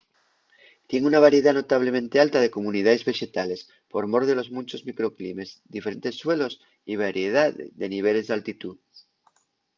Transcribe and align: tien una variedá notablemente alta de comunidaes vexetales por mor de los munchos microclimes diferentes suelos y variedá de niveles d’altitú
tien 0.89 1.03
una 1.09 1.19
variedá 1.25 1.51
notablemente 1.55 2.15
alta 2.25 2.39
de 2.41 2.53
comunidaes 2.57 3.05
vexetales 3.09 3.59
por 3.91 4.03
mor 4.11 4.23
de 4.27 4.35
los 4.37 4.49
munchos 4.55 4.85
microclimes 4.89 5.49
diferentes 5.75 6.13
suelos 6.23 6.53
y 6.91 6.93
variedá 7.05 7.43
de 7.79 7.87
niveles 7.95 8.25
d’altitú 8.27 8.71